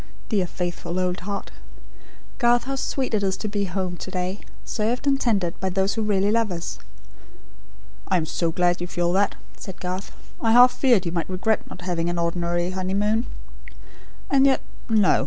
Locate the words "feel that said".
8.87-9.79